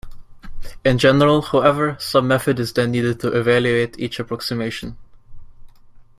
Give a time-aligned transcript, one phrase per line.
[0.83, 4.97] In general, however, some method is then needed to evaluate each approximation.